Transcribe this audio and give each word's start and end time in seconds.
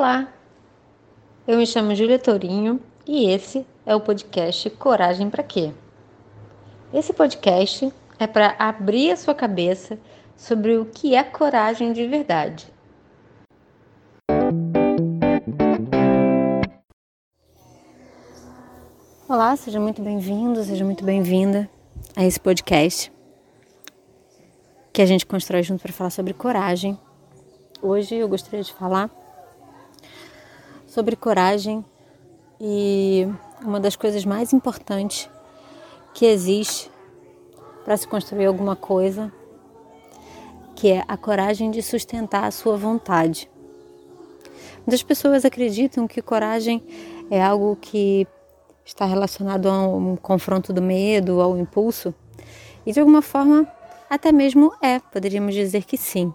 Olá, 0.00 0.32
eu 1.46 1.58
me 1.58 1.66
chamo 1.66 1.94
Júlia 1.94 2.18
Tourinho 2.18 2.80
e 3.06 3.28
esse 3.28 3.66
é 3.84 3.94
o 3.94 4.00
podcast 4.00 4.70
Coragem 4.70 5.28
para 5.28 5.42
Quê? 5.42 5.74
Esse 6.90 7.12
podcast 7.12 7.92
é 8.18 8.26
para 8.26 8.56
abrir 8.58 9.10
a 9.10 9.16
sua 9.18 9.34
cabeça 9.34 9.98
sobre 10.34 10.78
o 10.78 10.86
que 10.86 11.14
é 11.14 11.22
coragem 11.22 11.92
de 11.92 12.06
verdade. 12.06 12.72
Olá, 19.28 19.54
seja 19.54 19.78
muito 19.78 20.00
bem-vindo, 20.00 20.64
seja 20.64 20.82
muito 20.82 21.04
bem-vinda 21.04 21.68
a 22.16 22.24
esse 22.24 22.40
podcast 22.40 23.12
que 24.94 25.02
a 25.02 25.06
gente 25.06 25.26
constrói 25.26 25.62
junto 25.62 25.82
para 25.82 25.92
falar 25.92 26.08
sobre 26.08 26.32
coragem. 26.32 26.98
Hoje 27.82 28.14
eu 28.14 28.26
gostaria 28.30 28.62
de 28.62 28.72
falar 28.72 29.19
sobre 30.90 31.14
coragem 31.14 31.84
e 32.60 33.24
uma 33.64 33.78
das 33.78 33.94
coisas 33.94 34.24
mais 34.24 34.52
importantes 34.52 35.30
que 36.12 36.26
existe 36.26 36.90
para 37.84 37.96
se 37.96 38.08
construir 38.08 38.46
alguma 38.46 38.74
coisa, 38.74 39.32
que 40.74 40.90
é 40.90 41.04
a 41.06 41.16
coragem 41.16 41.70
de 41.70 41.80
sustentar 41.80 42.44
a 42.44 42.50
sua 42.50 42.76
vontade. 42.76 43.48
Muitas 44.78 45.02
pessoas 45.04 45.44
acreditam 45.44 46.08
que 46.08 46.20
coragem 46.20 46.82
é 47.30 47.40
algo 47.40 47.76
que 47.80 48.26
está 48.84 49.04
relacionado 49.04 49.68
a 49.68 49.86
um 49.86 50.16
confronto 50.16 50.72
do 50.72 50.82
medo, 50.82 51.40
ao 51.40 51.56
impulso, 51.56 52.12
e 52.84 52.92
de 52.92 52.98
alguma 52.98 53.22
forma 53.22 53.64
até 54.08 54.32
mesmo 54.32 54.72
é, 54.82 54.98
poderíamos 54.98 55.54
dizer 55.54 55.84
que 55.84 55.96
sim. 55.96 56.34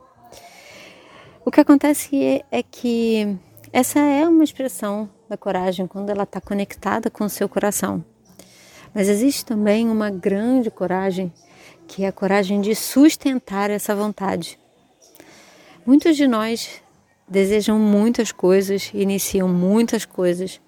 O 1.43 1.52
que 1.52 1.59
acontece 1.59 2.23
é, 2.23 2.45
é 2.49 2.63
que 2.63 3.37
essa 3.75 3.99
é 3.99 4.25
uma 4.25 4.45
expressão 4.45 5.09
da 5.27 5.35
coragem 5.35 5.85
quando 5.85 6.09
ela 6.09 6.23
está 6.23 6.39
conectada 6.39 7.09
com 7.09 7.25
o 7.25 7.29
seu 7.29 7.49
coração. 7.49 8.01
Mas 8.93 9.09
existe 9.09 9.43
também 9.43 9.89
uma 9.89 10.09
grande 10.09 10.71
coragem, 10.71 11.29
que 11.85 12.05
é 12.05 12.07
a 12.07 12.11
coragem 12.13 12.61
de 12.61 12.73
sustentar 12.73 13.69
essa 13.69 13.93
vontade. 13.93 14.57
Muitos 15.85 16.15
de 16.15 16.25
nós 16.25 16.81
desejam 17.27 17.77
muitas 17.77 18.31
coisas, 18.31 18.91
iniciam 18.93 19.49
muitas 19.49 20.05
coisas, 20.05 20.61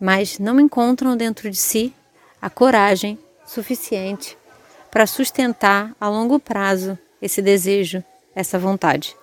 mas 0.00 0.38
não 0.38 0.58
encontram 0.58 1.18
dentro 1.18 1.50
de 1.50 1.58
si 1.58 1.92
a 2.40 2.48
coragem 2.48 3.18
suficiente 3.44 4.38
para 4.90 5.06
sustentar 5.06 5.94
a 6.00 6.08
longo 6.08 6.40
prazo 6.40 6.98
esse 7.20 7.42
desejo, 7.42 8.02
essa 8.34 8.58
vontade. 8.58 9.14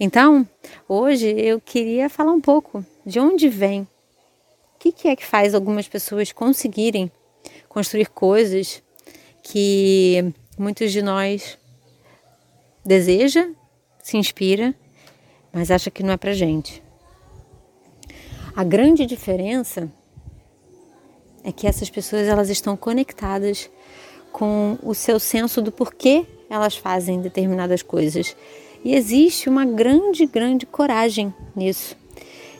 Então, 0.00 0.44
hoje 0.88 1.28
eu 1.28 1.60
queria 1.60 2.08
falar 2.08 2.32
um 2.32 2.40
pouco 2.40 2.84
de 3.04 3.20
onde 3.20 3.48
vem, 3.48 3.82
o 3.82 4.78
que, 4.78 4.90
que 4.90 5.08
é 5.08 5.14
que 5.14 5.26
faz 5.26 5.54
algumas 5.54 5.86
pessoas 5.86 6.32
conseguirem 6.32 7.10
construir 7.68 8.08
coisas 8.08 8.82
que 9.42 10.32
muitos 10.58 10.90
de 10.92 11.02
nós 11.02 11.58
deseja, 12.84 13.48
se 14.02 14.16
inspira, 14.16 14.74
mas 15.52 15.70
acha 15.70 15.90
que 15.90 16.02
não 16.02 16.12
é 16.12 16.16
pra 16.16 16.32
gente. 16.32 16.82
A 18.56 18.64
grande 18.64 19.04
diferença 19.04 19.90
é 21.44 21.52
que 21.52 21.66
essas 21.66 21.90
pessoas 21.90 22.26
elas 22.26 22.48
estão 22.48 22.76
conectadas 22.76 23.70
com 24.32 24.78
o 24.82 24.94
seu 24.94 25.18
senso 25.18 25.60
do 25.60 25.70
porquê 25.70 26.26
elas 26.50 26.76
fazem 26.76 27.20
determinadas 27.20 27.82
coisas 27.82 28.34
e 28.84 28.94
existe 28.94 29.48
uma 29.48 29.64
grande, 29.64 30.26
grande 30.26 30.66
coragem 30.66 31.32
nisso. 31.54 31.96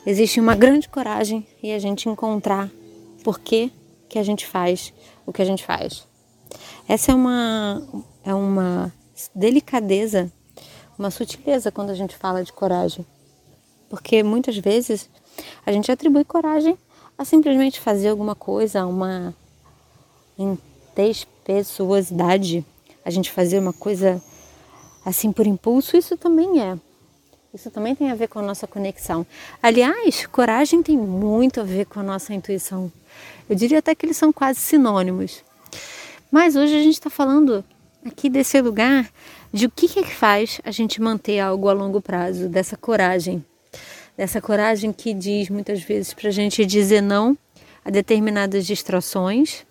Existe 0.06 0.40
uma 0.40 0.54
grande 0.54 0.88
coragem 0.88 1.46
e 1.62 1.72
a 1.72 1.78
gente 1.78 2.08
encontrar 2.08 2.70
por 3.22 3.38
que, 3.38 3.70
que 4.08 4.18
a 4.18 4.22
gente 4.22 4.46
faz 4.46 4.92
o 5.26 5.32
que 5.32 5.42
a 5.42 5.44
gente 5.44 5.64
faz. 5.64 6.06
Essa 6.88 7.12
é 7.12 7.14
uma, 7.14 7.86
é 8.24 8.32
uma 8.32 8.90
delicadeza, 9.34 10.32
uma 10.98 11.10
sutileza 11.10 11.70
quando 11.70 11.90
a 11.90 11.94
gente 11.94 12.16
fala 12.16 12.42
de 12.42 12.50
coragem. 12.52 13.04
Porque 13.90 14.22
muitas 14.22 14.56
vezes 14.56 15.10
a 15.66 15.72
gente 15.72 15.92
atribui 15.92 16.24
coragem 16.24 16.78
a 17.16 17.24
simplesmente 17.24 17.80
fazer 17.80 18.08
alguma 18.08 18.34
coisa, 18.34 18.84
uma 18.86 19.34
intempessosidade, 20.38 22.64
a 23.04 23.10
gente 23.10 23.30
fazer 23.30 23.58
uma 23.58 23.74
coisa 23.74 24.22
assim 25.08 25.32
por 25.32 25.46
impulso, 25.46 25.96
isso 25.96 26.16
também 26.16 26.62
é. 26.62 26.76
Isso 27.52 27.70
também 27.70 27.94
tem 27.94 28.10
a 28.10 28.14
ver 28.14 28.28
com 28.28 28.38
a 28.38 28.42
nossa 28.42 28.66
conexão. 28.66 29.26
Aliás, 29.62 30.26
coragem 30.26 30.82
tem 30.82 30.98
muito 30.98 31.60
a 31.60 31.64
ver 31.64 31.86
com 31.86 31.98
a 31.98 32.02
nossa 32.02 32.34
intuição. 32.34 32.92
Eu 33.48 33.56
diria 33.56 33.78
até 33.78 33.94
que 33.94 34.04
eles 34.04 34.19
são 34.19 34.30
quase 34.30 34.60
sinônimos. 34.60 35.42
Mas 36.30 36.56
hoje 36.56 36.76
a 36.76 36.82
gente 36.82 36.92
está 36.92 37.08
falando 37.08 37.64
aqui 38.04 38.28
desse 38.28 38.60
lugar 38.60 39.10
de 39.50 39.64
o 39.64 39.70
que 39.70 39.98
é 39.98 40.02
que 40.02 40.14
faz 40.14 40.60
a 40.62 40.70
gente 40.70 41.00
manter 41.00 41.40
algo 41.40 41.70
a 41.70 41.72
longo 41.72 42.02
prazo, 42.02 42.48
dessa 42.48 42.76
coragem. 42.76 43.42
Dessa 44.14 44.42
coragem 44.42 44.92
que 44.92 45.14
diz 45.14 45.48
muitas 45.48 45.80
vezes 45.80 46.12
para 46.12 46.28
a 46.28 46.32
gente 46.32 46.66
dizer 46.66 47.00
não 47.00 47.36
a 47.82 47.90
determinadas 47.90 48.66
distrações, 48.66 49.64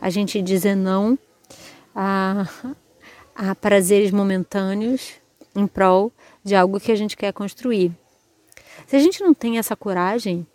a 0.00 0.08
gente 0.08 0.40
dizer 0.40 0.74
não 0.74 1.18
a, 1.94 2.48
a 3.42 3.54
prazeres 3.54 4.10
momentâneos 4.10 5.12
em 5.56 5.66
prol 5.66 6.12
de 6.44 6.54
algo 6.54 6.78
que 6.78 6.92
a 6.92 6.94
gente 6.94 7.16
quer 7.16 7.32
construir. 7.32 7.90
Se 8.86 8.96
a 8.96 8.98
gente 8.98 9.22
não 9.22 9.32
tem 9.32 9.56
essa 9.56 9.74
coragem 9.74 10.46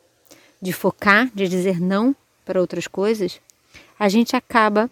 de 0.61 0.71
focar, 0.71 1.31
de 1.33 1.47
dizer 1.47 1.81
não 1.81 2.15
para 2.45 2.61
outras 2.61 2.85
coisas, 2.85 3.41
a 3.97 4.07
gente 4.07 4.35
acaba 4.35 4.89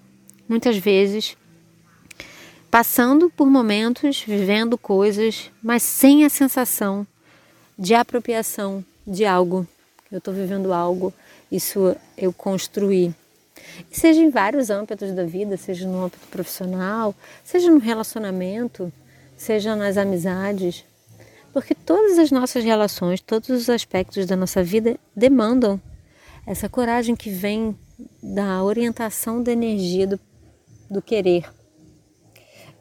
muitas 0.50 0.76
vezes 0.76 1.38
passando 2.72 3.30
por 3.30 3.46
momentos, 3.46 4.24
vivendo 4.26 4.76
coisas, 4.76 5.52
mas 5.62 5.84
sem 5.84 6.26
a 6.26 6.30
sensação 6.30 7.06
de 7.78 7.94
apropriação 7.94 8.84
de 9.06 9.24
algo. 9.24 9.68
Eu 10.12 10.18
estou 10.18 10.34
vivendo 10.34 10.74
algo, 10.74 11.14
isso 11.52 11.96
eu 12.18 12.34
construí. 12.34 13.14
E 13.92 13.98
seja 13.98 14.22
em 14.22 14.30
vários 14.30 14.70
âmbitos 14.70 15.12
da 15.12 15.24
vida, 15.24 15.58
seja 15.58 15.88
no 15.88 16.06
âmbito 16.06 16.28
profissional, 16.28 17.16
seja 17.44 17.70
no 17.72 17.80
relacionamento, 17.80 18.92
seja 19.36 19.76
nas 19.76 19.98
amizades, 19.98 20.86
porque 21.52 21.76
todas 21.76 22.18
as 22.18 22.32
nossas 22.32 22.64
relações, 22.64 23.22
todos 23.22 23.50
os 23.50 23.70
aspectos 23.70 24.26
da 24.26 24.36
nossa 24.36 24.64
vida 24.64 24.98
demandam 25.16 25.80
essa 26.46 26.68
coragem 26.68 27.16
que 27.16 27.30
vem 27.30 27.78
da 28.22 28.64
orientação 28.64 29.42
da 29.42 29.52
energia 29.52 30.08
do, 30.08 30.20
do 30.90 31.02
querer. 31.02 31.46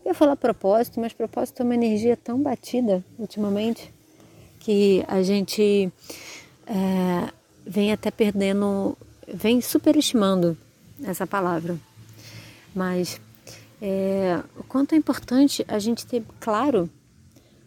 Eu 0.05 0.09
ia 0.11 0.15
falar 0.15 0.37
propósito, 0.37 0.99
mas 0.99 1.13
propósito 1.13 1.61
é 1.61 1.65
uma 1.65 1.75
energia 1.75 2.17
tão 2.17 2.41
batida 2.43 3.05
ultimamente 3.19 3.93
que 4.59 5.05
a 5.07 5.23
gente 5.23 5.93
é, 6.67 7.33
vem 7.65 7.93
até 7.93 8.11
perdendo, 8.11 8.97
vem 9.29 9.61
superestimando 9.61 10.57
essa 11.05 11.27
palavra. 11.27 11.79
Mas 12.75 13.21
é, 13.81 14.41
o 14.57 14.63
quanto 14.63 14.95
é 14.95 14.99
importante 14.99 15.65
a 15.69 15.79
gente 15.79 16.07
ter 16.07 16.23
claro 16.39 16.89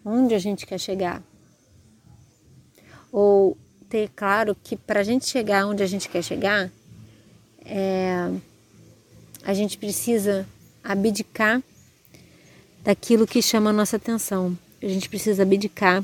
onde 0.03 0.33
a 0.33 0.39
gente 0.39 0.65
quer 0.65 0.79
chegar. 0.79 1.21
Ou 3.11 3.57
ter 3.89 4.09
claro 4.15 4.55
que 4.63 4.75
para 4.75 4.99
a 4.99 5.03
gente 5.03 5.25
chegar 5.25 5.65
onde 5.65 5.83
a 5.83 5.87
gente 5.87 6.07
quer 6.09 6.21
chegar, 6.21 6.71
é, 7.65 8.31
a 9.43 9.53
gente 9.53 9.77
precisa 9.77 10.47
abdicar 10.83 11.61
daquilo 12.83 13.25
que 13.25 13.41
chama 13.41 13.71
a 13.71 13.73
nossa 13.73 13.97
atenção. 13.97 14.57
A 14.81 14.87
gente 14.87 15.09
precisa 15.09 15.43
abdicar 15.43 16.03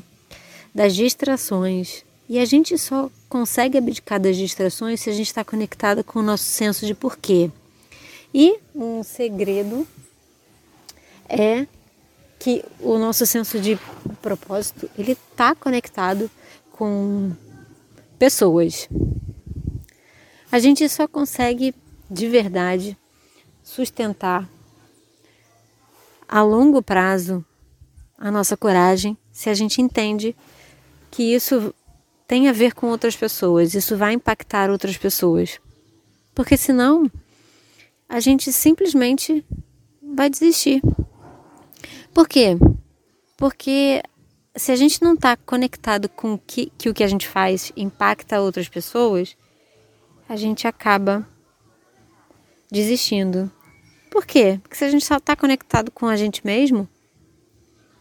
das 0.74 0.94
distrações. 0.94 2.04
E 2.28 2.38
a 2.38 2.44
gente 2.44 2.76
só 2.76 3.10
consegue 3.32 3.78
abdicar 3.78 4.20
das 4.20 4.36
distrações 4.36 5.00
se 5.00 5.08
a 5.08 5.12
gente 5.14 5.28
está 5.28 5.42
conectada 5.42 6.04
com 6.04 6.18
o 6.18 6.22
nosso 6.22 6.44
senso 6.44 6.84
de 6.84 6.94
porquê. 6.94 7.50
E 8.34 8.58
um 8.74 9.02
segredo 9.02 9.88
é 11.26 11.66
que 12.38 12.62
o 12.78 12.98
nosso 12.98 13.24
senso 13.24 13.58
de 13.58 13.78
propósito 14.20 14.90
ele 14.98 15.12
está 15.12 15.54
conectado 15.54 16.30
com 16.72 17.32
pessoas. 18.18 18.86
A 20.50 20.58
gente 20.58 20.86
só 20.90 21.08
consegue 21.08 21.74
de 22.10 22.28
verdade 22.28 22.98
sustentar 23.62 24.46
a 26.28 26.42
longo 26.42 26.82
prazo 26.82 27.42
a 28.18 28.30
nossa 28.30 28.58
coragem 28.58 29.16
se 29.32 29.48
a 29.48 29.54
gente 29.54 29.80
entende 29.80 30.36
que 31.10 31.34
isso 31.34 31.74
tem 32.32 32.48
a 32.48 32.52
ver 32.52 32.72
com 32.72 32.86
outras 32.86 33.14
pessoas, 33.14 33.74
isso 33.74 33.94
vai 33.94 34.14
impactar 34.14 34.70
outras 34.70 34.96
pessoas. 34.96 35.60
Porque 36.34 36.56
senão 36.56 37.12
a 38.08 38.20
gente 38.20 38.50
simplesmente 38.50 39.44
vai 40.00 40.30
desistir. 40.30 40.80
Por 42.14 42.26
quê? 42.26 42.56
Porque 43.36 44.02
se 44.56 44.72
a 44.72 44.76
gente 44.76 45.02
não 45.02 45.12
está 45.12 45.36
conectado 45.36 46.08
com 46.08 46.38
que, 46.38 46.72
que 46.78 46.88
o 46.88 46.94
que 46.94 47.04
a 47.04 47.06
gente 47.06 47.28
faz 47.28 47.70
impacta 47.76 48.40
outras 48.40 48.66
pessoas, 48.66 49.36
a 50.26 50.34
gente 50.34 50.66
acaba 50.66 51.28
desistindo. 52.70 53.52
Por 54.10 54.24
quê? 54.24 54.58
Porque 54.62 54.76
se 54.76 54.86
a 54.86 54.90
gente 54.90 55.04
só 55.04 55.18
está 55.18 55.36
conectado 55.36 55.90
com 55.90 56.06
a 56.06 56.16
gente 56.16 56.40
mesmo, 56.46 56.88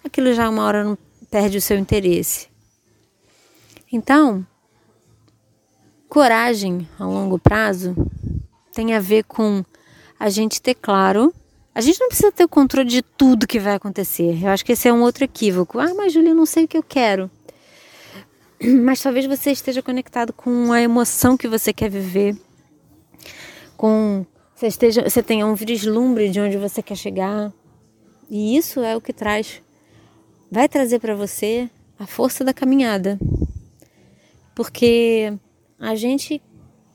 aquilo 0.01 0.33
já 0.33 0.49
uma 0.49 0.63
hora 0.63 0.85
não 0.85 0.97
perde 1.29 1.57
o 1.57 1.61
seu 1.61 1.77
interesse. 1.77 2.50
Então, 3.91 4.45
coragem 6.07 6.87
a 6.97 7.05
longo 7.05 7.37
prazo 7.37 7.95
tem 8.73 8.93
a 8.93 8.99
ver 8.99 9.23
com 9.25 9.63
a 10.19 10.29
gente 10.29 10.61
ter 10.61 10.75
claro. 10.75 11.33
A 11.73 11.81
gente 11.81 11.99
não 11.99 12.07
precisa 12.07 12.31
ter 12.31 12.43
o 12.43 12.49
controle 12.49 12.87
de 12.87 13.01
tudo 13.01 13.47
que 13.47 13.59
vai 13.59 13.75
acontecer. 13.75 14.43
Eu 14.43 14.49
acho 14.49 14.63
que 14.63 14.71
esse 14.71 14.87
é 14.87 14.93
um 14.93 15.01
outro 15.01 15.23
equívoco. 15.23 15.79
Ah, 15.79 15.93
mas 15.93 16.13
Julia, 16.13 16.31
eu 16.31 16.35
não 16.35 16.45
sei 16.45 16.65
o 16.65 16.67
que 16.67 16.77
eu 16.77 16.83
quero. 16.83 17.29
Mas 18.83 19.01
talvez 19.01 19.25
você 19.25 19.51
esteja 19.51 19.81
conectado 19.81 20.31
com 20.31 20.71
a 20.71 20.79
emoção 20.79 21.35
que 21.35 21.47
você 21.47 21.73
quer 21.73 21.89
viver, 21.89 22.37
com 23.75 24.23
você 24.53 24.67
esteja, 24.67 25.01
você 25.01 25.23
tenha 25.23 25.47
um 25.47 25.55
vislumbre 25.55 26.29
de 26.29 26.39
onde 26.39 26.57
você 26.57 26.83
quer 26.83 26.95
chegar. 26.95 27.51
E 28.29 28.55
isso 28.55 28.81
é 28.81 28.95
o 28.95 29.01
que 29.01 29.11
traz 29.11 29.63
vai 30.51 30.67
trazer 30.67 30.99
para 30.99 31.15
você 31.15 31.69
a 31.97 32.05
força 32.05 32.43
da 32.43 32.53
caminhada. 32.53 33.17
Porque 34.55 35.33
a 35.79 35.95
gente 35.95 36.41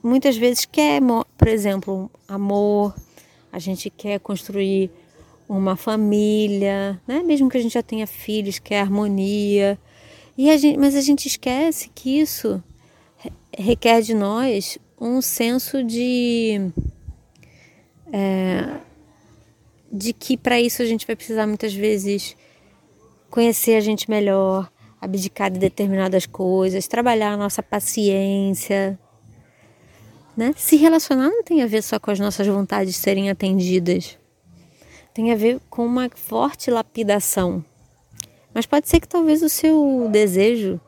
muitas 0.03 0.37
vezes 0.37 0.65
quer, 0.65 1.01
por 1.37 1.49
exemplo, 1.49 2.11
amor, 2.29 2.95
a 3.53 3.59
gente 3.59 3.91
quer 3.91 4.21
construir 4.21 4.91
uma 5.49 5.77
família, 5.77 7.01
né? 7.07 7.23
Mesmo 7.23 7.49
que 7.49 7.57
a 7.57 7.61
gente 7.61 7.75
já 7.75 7.83
tenha 7.83 8.07
filhos, 8.07 8.59
quer 8.59 8.81
harmonia. 8.81 9.79
E 10.37 10.51
a 10.51 10.57
gente, 10.57 10.79
mas 10.79 10.95
a 10.95 11.01
gente 11.01 11.27
esquece 11.27 11.91
que 11.95 12.21
isso 12.21 12.63
requer 13.57 14.03
de 14.03 14.15
nós 14.15 14.79
um 15.01 15.21
senso 15.21 15.83
de 15.83 16.71
é, 18.13 18.79
de 19.91 20.13
que 20.13 20.37
para 20.37 20.61
isso 20.61 20.83
a 20.83 20.85
gente 20.85 21.07
vai 21.07 21.17
precisar 21.17 21.47
muitas 21.47 21.75
vezes 21.75 22.37
conhecer 23.31 23.77
a 23.77 23.81
gente 23.81 24.09
melhor, 24.11 24.71
abdicar 25.07 25.51
de 25.51 25.59
determinadas 25.59 26.27
coisas, 26.27 26.87
trabalhar 26.87 27.33
a 27.33 27.37
nossa 27.37 27.63
paciência. 27.63 28.99
Né? 30.37 30.53
Se 30.57 30.77
relacionar 30.77 31.31
não 31.31 31.43
tem 31.43 31.63
a 31.63 31.67
ver 31.67 31.83
só 31.83 31.99
com 31.99 32.11
as 32.11 32.21
nossas 32.21 32.47
vontades 32.47 32.97
serem 32.97 33.31
atendidas. 33.31 34.19
Tem 35.15 35.33
a 35.33 35.37
ver 35.37 35.59
com 35.71 35.87
uma 35.87 36.11
forte 36.15 36.71
lapidação. 36.71 37.65
Mas 38.53 38.67
pode 38.67 38.89
ser 38.89 39.01
que 39.01 39.09
talvez 39.09 39.43
o 39.43 39.49
seu 39.49 40.09
desejo, 40.11 40.81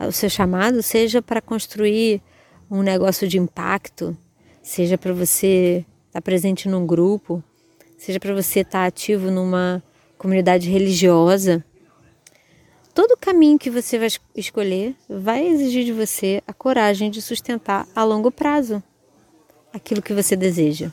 o 0.00 0.12
seu 0.12 0.28
chamado 0.28 0.82
seja 0.82 1.22
para 1.22 1.40
construir 1.40 2.20
um 2.70 2.82
negócio 2.82 3.26
de 3.26 3.38
impacto, 3.38 4.16
seja 4.62 4.98
para 4.98 5.12
você 5.12 5.84
estar 6.06 6.20
presente 6.20 6.68
num 6.68 6.86
grupo, 6.86 7.42
seja 7.96 8.20
para 8.20 8.34
você 8.34 8.60
estar 8.60 8.86
ativo 8.86 9.30
numa 9.30 9.82
comunidade 10.18 10.70
religiosa, 10.70 11.64
todo 12.94 13.16
caminho 13.16 13.58
que 13.58 13.68
você 13.68 13.98
vai 13.98 14.08
escolher 14.36 14.94
vai 15.08 15.44
exigir 15.46 15.84
de 15.84 15.92
você 15.92 16.40
a 16.46 16.52
coragem 16.52 17.10
de 17.10 17.20
sustentar 17.20 17.86
a 17.94 18.04
longo 18.04 18.30
prazo 18.30 18.82
aquilo 19.72 20.00
que 20.00 20.14
você 20.14 20.36
deseja. 20.36 20.92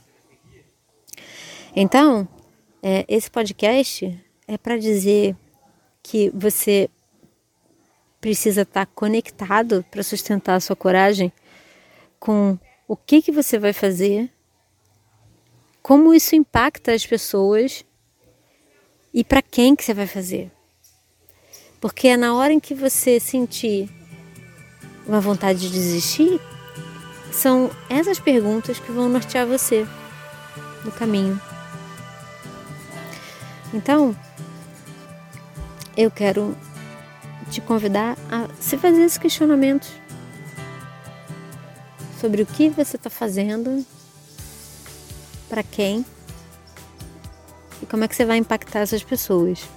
Então, 1.76 2.28
é, 2.82 3.06
esse 3.08 3.30
podcast 3.30 4.20
é 4.48 4.58
para 4.58 4.78
dizer 4.78 5.36
que 6.02 6.32
você 6.34 6.90
precisa 8.20 8.64
estar 8.64 8.88
conectado 8.88 9.86
para 9.92 10.02
sustentar 10.02 10.56
a 10.56 10.60
sua 10.60 10.76
coragem 10.76 11.32
com 12.20 12.58
o 12.88 12.98
que, 12.98 13.22
que 13.22 13.32
você 13.32 13.58
vai 13.60 13.74
fazer, 13.74 14.30
como 15.82 16.14
isso 16.14 16.36
impacta 16.36 16.92
as 16.94 17.06
pessoas 17.06 17.86
e 19.14 19.24
para 19.24 19.42
quem 19.42 19.76
que 19.76 19.84
você 19.84 19.94
vai 19.94 20.08
fazer. 20.08 20.52
Porque 21.82 22.10
é 22.10 22.16
na 22.16 22.36
hora 22.36 22.54
em 22.54 22.60
que 22.60 22.76
você 22.76 23.20
sentir 23.20 23.90
uma 25.08 25.20
vontade 25.20 25.60
de 25.60 25.70
desistir, 25.70 26.40
são 27.32 27.72
essas 27.90 28.20
perguntas 28.20 28.80
que 28.80 28.92
vão 28.92 29.10
nortear 29.10 29.48
você 29.48 29.86
no 30.86 30.92
caminho. 30.92 31.42
Então, 33.74 34.16
eu 35.98 36.12
quero 36.12 36.56
te 37.50 37.62
convidar 37.62 38.18
a 38.30 38.48
se 38.60 38.78
fazer 38.78 39.02
esses 39.02 39.18
questionamentos 39.18 39.90
sobre 42.20 42.44
o 42.44 42.46
que 42.46 42.70
você 42.70 42.96
está 42.96 43.10
fazendo, 43.10 43.84
para 45.50 45.64
quem 45.64 46.06
e 47.82 47.86
como 47.86 48.04
é 48.04 48.08
que 48.08 48.16
você 48.16 48.26
vai 48.26 48.38
impactar 48.38 48.80
essas 48.80 49.04
pessoas. 49.04 49.68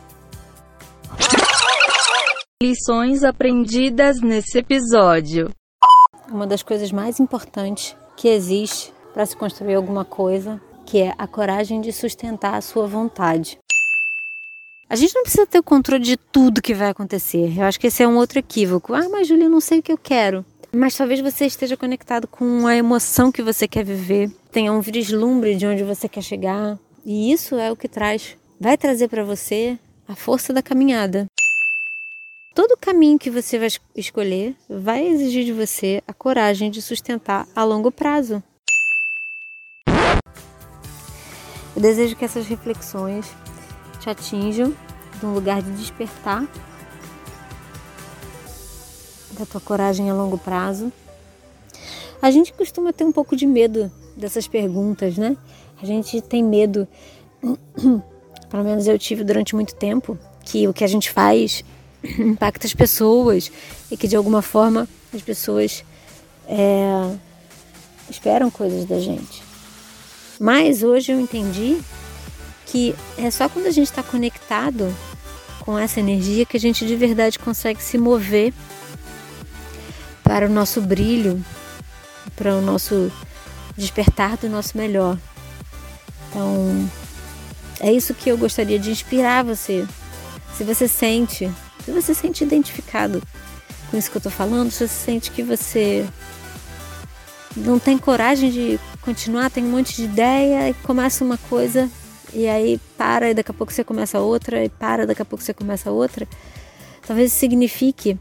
Lições 2.66 3.22
aprendidas 3.22 4.22
nesse 4.22 4.56
episódio. 4.56 5.50
Uma 6.30 6.46
das 6.46 6.62
coisas 6.62 6.90
mais 6.90 7.20
importantes 7.20 7.94
que 8.16 8.26
existe 8.26 8.90
para 9.12 9.26
se 9.26 9.36
construir 9.36 9.74
alguma 9.74 10.02
coisa, 10.02 10.58
que 10.86 10.98
é 11.02 11.12
a 11.18 11.26
coragem 11.26 11.82
de 11.82 11.92
sustentar 11.92 12.54
a 12.54 12.62
sua 12.62 12.86
vontade. 12.86 13.58
A 14.88 14.96
gente 14.96 15.14
não 15.14 15.24
precisa 15.24 15.46
ter 15.46 15.58
o 15.58 15.62
controle 15.62 16.02
de 16.02 16.16
tudo 16.16 16.62
que 16.62 16.72
vai 16.72 16.88
acontecer. 16.88 17.52
Eu 17.54 17.64
acho 17.64 17.78
que 17.78 17.88
esse 17.88 18.02
é 18.02 18.08
um 18.08 18.16
outro 18.16 18.38
equívoco. 18.38 18.94
Ah, 18.94 19.10
mas 19.10 19.28
Julia, 19.28 19.44
eu 19.44 19.50
não 19.50 19.60
sei 19.60 19.80
o 19.80 19.82
que 19.82 19.92
eu 19.92 19.98
quero. 19.98 20.42
Mas 20.72 20.96
talvez 20.96 21.20
você 21.20 21.44
esteja 21.44 21.76
conectado 21.76 22.26
com 22.26 22.66
a 22.66 22.74
emoção 22.74 23.30
que 23.30 23.42
você 23.42 23.68
quer 23.68 23.84
viver, 23.84 24.30
tenha 24.50 24.72
um 24.72 24.80
vislumbre 24.80 25.54
de 25.54 25.66
onde 25.66 25.84
você 25.84 26.08
quer 26.08 26.22
chegar. 26.22 26.78
E 27.04 27.30
isso 27.30 27.56
é 27.56 27.70
o 27.70 27.76
que 27.76 27.88
traz, 27.88 28.38
vai 28.58 28.78
trazer 28.78 29.08
para 29.08 29.22
você 29.22 29.78
a 30.08 30.14
força 30.14 30.50
da 30.50 30.62
caminhada. 30.62 31.26
Caminho 32.94 33.18
que 33.18 33.28
você 33.28 33.58
vai 33.58 33.66
escolher 33.96 34.54
vai 34.70 35.04
exigir 35.04 35.44
de 35.44 35.52
você 35.52 36.00
a 36.06 36.12
coragem 36.12 36.70
de 36.70 36.80
sustentar 36.80 37.44
a 37.52 37.64
longo 37.64 37.90
prazo. 37.90 38.40
Eu 41.74 41.82
desejo 41.82 42.14
que 42.14 42.24
essas 42.24 42.46
reflexões 42.46 43.26
te 43.98 44.08
atinjam 44.08 44.72
de 45.18 45.26
um 45.26 45.34
lugar 45.34 45.60
de 45.60 45.72
despertar 45.72 46.46
da 49.32 49.44
tua 49.44 49.60
coragem 49.60 50.08
a 50.08 50.14
longo 50.14 50.38
prazo. 50.38 50.92
A 52.22 52.30
gente 52.30 52.52
costuma 52.52 52.92
ter 52.92 53.02
um 53.02 53.10
pouco 53.10 53.34
de 53.34 53.44
medo 53.44 53.90
dessas 54.16 54.46
perguntas, 54.46 55.18
né? 55.18 55.36
A 55.82 55.84
gente 55.84 56.20
tem 56.20 56.44
medo, 56.44 56.86
pelo 58.48 58.62
menos 58.62 58.86
eu 58.86 58.96
tive 59.00 59.24
durante 59.24 59.52
muito 59.52 59.74
tempo, 59.74 60.16
que 60.44 60.68
o 60.68 60.72
que 60.72 60.84
a 60.84 60.88
gente 60.88 61.10
faz 61.10 61.64
impacta 62.18 62.66
as 62.66 62.74
pessoas 62.74 63.50
e 63.90 63.96
que 63.96 64.06
de 64.06 64.16
alguma 64.16 64.42
forma 64.42 64.88
as 65.12 65.22
pessoas 65.22 65.84
é, 66.46 67.16
esperam 68.10 68.50
coisas 68.50 68.84
da 68.84 68.98
gente. 69.00 69.42
Mas 70.38 70.82
hoje 70.82 71.12
eu 71.12 71.20
entendi 71.20 71.80
que 72.66 72.94
é 73.16 73.30
só 73.30 73.48
quando 73.48 73.66
a 73.66 73.70
gente 73.70 73.88
está 73.88 74.02
conectado 74.02 74.94
com 75.60 75.78
essa 75.78 76.00
energia 76.00 76.44
que 76.44 76.56
a 76.56 76.60
gente 76.60 76.86
de 76.86 76.96
verdade 76.96 77.38
consegue 77.38 77.82
se 77.82 77.96
mover 77.96 78.52
para 80.22 80.46
o 80.46 80.50
nosso 80.50 80.80
brilho, 80.80 81.42
para 82.36 82.54
o 82.54 82.60
nosso 82.60 83.10
despertar 83.76 84.36
do 84.36 84.48
nosso 84.48 84.76
melhor. 84.76 85.18
Então, 86.28 86.90
é 87.80 87.92
isso 87.92 88.12
que 88.14 88.28
eu 88.28 88.36
gostaria 88.36 88.78
de 88.78 88.90
inspirar 88.90 89.44
você. 89.44 89.86
Se 90.56 90.64
você 90.64 90.88
sente, 90.88 91.50
se 91.84 91.90
você 91.90 92.14
sente 92.14 92.44
identificado 92.44 93.22
com 93.90 93.96
isso 93.96 94.10
que 94.10 94.16
eu 94.16 94.20
estou 94.20 94.32
falando, 94.32 94.70
se 94.70 94.86
você 94.86 94.88
sente 94.88 95.30
que 95.30 95.42
você 95.42 96.06
não 97.56 97.78
tem 97.78 97.96
coragem 97.96 98.50
de 98.50 98.80
continuar, 99.00 99.50
tem 99.50 99.64
um 99.64 99.70
monte 99.70 99.96
de 99.96 100.04
ideia 100.04 100.70
e 100.70 100.74
começa 100.74 101.24
uma 101.24 101.38
coisa 101.38 101.90
e 102.32 102.48
aí 102.48 102.80
para 102.98 103.30
e 103.30 103.34
daqui 103.34 103.50
a 103.50 103.54
pouco 103.54 103.72
você 103.72 103.84
começa 103.84 104.18
outra 104.18 104.64
e 104.64 104.68
para, 104.68 105.06
daqui 105.06 105.22
a 105.22 105.24
pouco 105.24 105.44
você 105.44 105.54
começa 105.54 105.90
outra. 105.90 106.26
Talvez 107.06 107.30
isso 107.30 107.38
signifique 107.38 108.18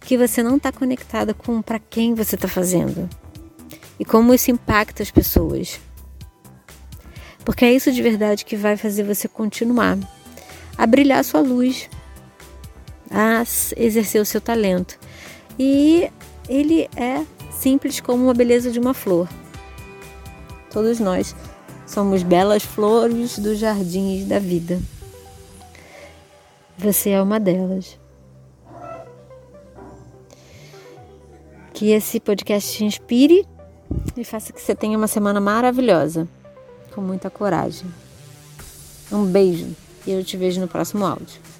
que 0.00 0.16
você 0.16 0.42
não 0.42 0.56
está 0.56 0.70
conectada 0.70 1.34
com 1.34 1.60
para 1.62 1.78
quem 1.78 2.14
você 2.14 2.34
está 2.34 2.46
fazendo 2.46 3.08
e 3.98 4.04
como 4.04 4.34
isso 4.34 4.50
impacta 4.50 5.02
as 5.02 5.10
pessoas. 5.10 5.80
Porque 7.44 7.64
é 7.64 7.72
isso 7.72 7.90
de 7.90 8.02
verdade 8.02 8.44
que 8.44 8.56
vai 8.56 8.76
fazer 8.76 9.02
você 9.02 9.26
continuar 9.26 9.98
a 10.78 10.86
brilhar 10.86 11.18
a 11.18 11.24
sua 11.24 11.40
luz, 11.40 11.88
a 13.12 13.42
exercer 13.76 14.20
o 14.20 14.24
seu 14.24 14.40
talento. 14.40 14.98
E 15.58 16.10
ele 16.48 16.88
é 16.96 17.24
simples 17.50 18.00
como 18.00 18.30
a 18.30 18.34
beleza 18.34 18.70
de 18.70 18.80
uma 18.80 18.94
flor. 18.94 19.28
Todos 20.70 20.98
nós 20.98 21.36
somos 21.86 22.22
belas 22.22 22.62
flores 22.62 23.38
dos 23.38 23.58
jardins 23.58 24.26
da 24.26 24.38
vida. 24.38 24.80
Você 26.78 27.10
é 27.10 27.22
uma 27.22 27.38
delas. 27.38 27.98
Que 31.74 31.90
esse 31.90 32.18
podcast 32.18 32.76
te 32.76 32.84
inspire 32.84 33.46
e 34.16 34.24
faça 34.24 34.52
que 34.52 34.60
você 34.60 34.74
tenha 34.74 34.96
uma 34.96 35.08
semana 35.08 35.40
maravilhosa, 35.40 36.26
com 36.94 37.00
muita 37.00 37.28
coragem. 37.28 37.86
Um 39.10 39.24
beijo 39.24 39.76
e 40.06 40.12
eu 40.12 40.24
te 40.24 40.36
vejo 40.36 40.60
no 40.60 40.68
próximo 40.68 41.04
áudio. 41.04 41.51